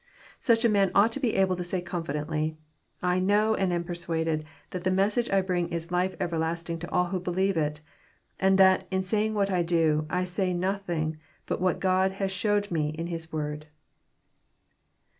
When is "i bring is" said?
5.29-5.91